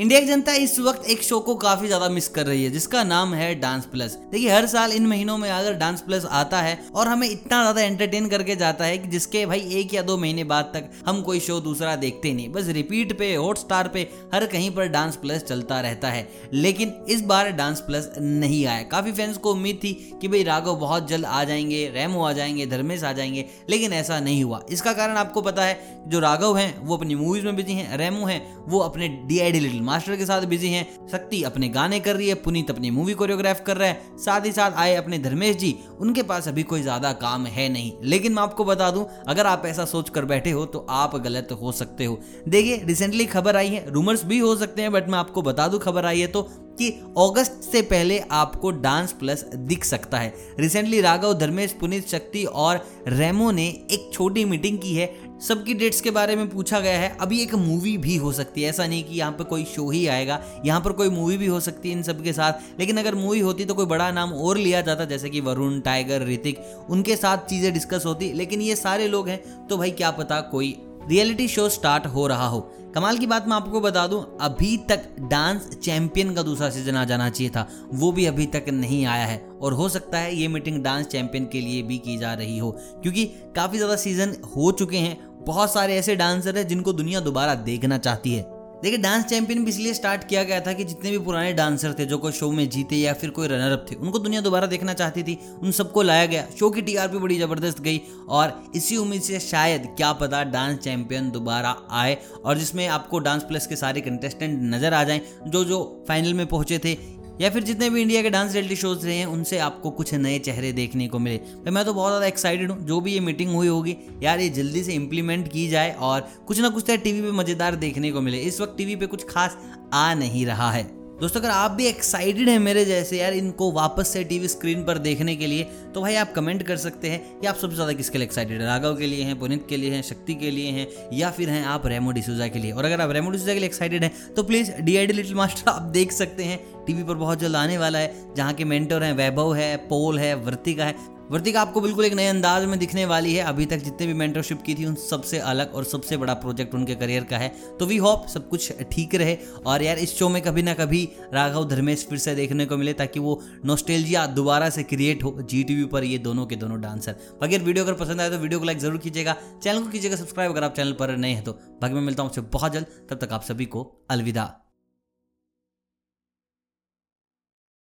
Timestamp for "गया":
56.80-56.98, 90.44-90.60, 96.26-96.46